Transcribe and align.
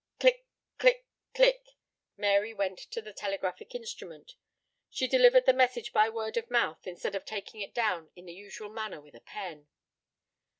Click, 0.19 0.47
click, 0.79 1.05
click. 1.35 1.61
Mary 2.17 2.55
went 2.55 2.79
to 2.79 3.03
the 3.03 3.13
telegraphic 3.13 3.75
instrument. 3.75 4.33
She 4.89 5.07
delivered 5.07 5.45
the 5.45 5.53
message 5.53 5.93
by 5.93 6.09
word 6.09 6.37
of 6.37 6.49
mouth, 6.49 6.87
instead 6.87 7.13
of 7.13 7.23
taking 7.23 7.61
it 7.61 7.75
down 7.75 8.09
in 8.15 8.25
the 8.25 8.33
usual 8.33 8.69
manner 8.71 8.99
with 8.99 9.13
a 9.13 9.21
pen. 9.21 9.67